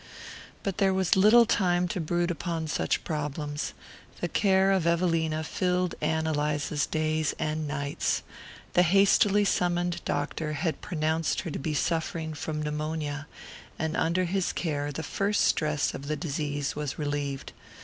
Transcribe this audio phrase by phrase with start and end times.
[0.63, 3.73] But there was little time to brood upon such problems.
[4.19, 8.23] The care of Evelina filled Ann Eliza's days and nights.
[8.73, 13.27] The hastily summoned doctor had pronounced her to be suffering from pneumonia,
[13.77, 17.53] and under his care the first stress of the disease was relieved.